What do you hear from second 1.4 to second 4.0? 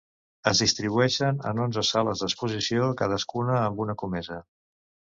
en onze sales d'exposició, cadascuna amb una